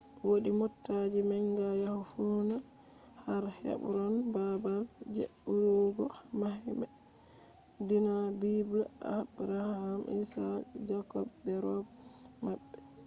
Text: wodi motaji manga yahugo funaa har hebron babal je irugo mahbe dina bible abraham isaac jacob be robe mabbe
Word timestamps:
wodi 0.27 0.51
motaji 0.59 1.19
manga 1.29 1.67
yahugo 1.85 2.01
funaa 2.11 2.63
har 3.23 3.43
hebron 3.61 4.15
babal 4.33 4.81
je 5.13 5.23
irugo 5.53 6.05
mahbe 6.39 6.87
dina 7.87 8.15
bible 8.39 8.83
abraham 9.19 10.01
isaac 10.21 10.65
jacob 10.87 11.27
be 11.43 11.53
robe 11.63 11.89
mabbe 12.43 12.77